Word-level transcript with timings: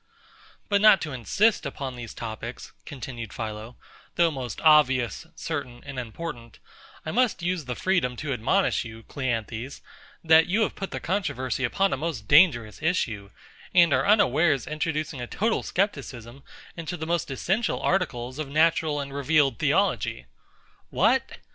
But 0.67 0.81
not 0.81 0.99
to 1.01 1.11
insist 1.13 1.63
upon 1.63 1.95
these 1.95 2.15
topics, 2.15 2.71
continued 2.87 3.31
PHILO, 3.31 3.75
though 4.15 4.31
most 4.31 4.59
obvious, 4.61 5.27
certain, 5.35 5.83
and 5.85 5.99
important; 5.99 6.57
I 7.05 7.11
must 7.11 7.43
use 7.43 7.65
the 7.65 7.75
freedom 7.75 8.15
to 8.15 8.33
admonish 8.33 8.83
you, 8.83 9.03
CLEANTHES, 9.03 9.83
that 10.23 10.47
you 10.47 10.63
have 10.63 10.73
put 10.73 10.89
the 10.89 10.99
controversy 10.99 11.63
upon 11.63 11.93
a 11.93 11.97
most 11.97 12.27
dangerous 12.27 12.81
issue, 12.81 13.29
and 13.75 13.93
are 13.93 14.07
unawares 14.07 14.65
introducing 14.65 15.21
a 15.21 15.27
total 15.27 15.61
scepticism 15.61 16.41
into 16.75 16.97
the 16.97 17.05
most 17.05 17.29
essential 17.29 17.79
articles 17.79 18.39
of 18.39 18.49
natural 18.49 18.99
and 18.99 19.13
revealed 19.13 19.59
theology. 19.59 20.25
What! 20.89 21.31